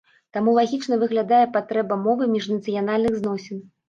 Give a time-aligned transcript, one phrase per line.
[0.35, 3.61] Таму лагічна выглядае патрэба мовы міжнацыянальных зносін.